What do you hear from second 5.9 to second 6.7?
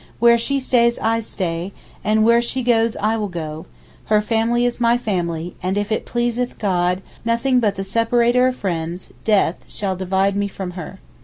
it pleaseth